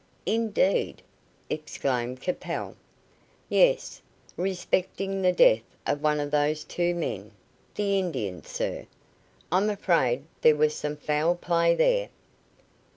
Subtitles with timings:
[0.25, 1.03] "Indeed!"
[1.47, 2.75] exclaimed Capel.
[3.49, 4.01] "Yes.
[4.35, 7.29] Respecting the death of one of those two men
[7.75, 8.87] the Indian, sir.
[9.51, 12.09] I'm afraid there was some foul play there."